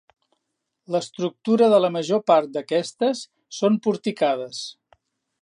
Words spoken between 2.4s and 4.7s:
d'aquestes són porticades.